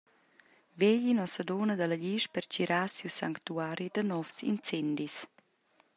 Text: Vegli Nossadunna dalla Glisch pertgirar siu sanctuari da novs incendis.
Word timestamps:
Vegli 0.77 1.13
Nossadunna 1.13 1.75
dalla 1.77 1.95
Glisch 1.95 2.31
pertgirar 2.33 2.87
siu 2.95 3.09
sanctuari 3.19 3.87
da 3.95 4.01
novs 4.11 4.37
incendis. 4.53 5.15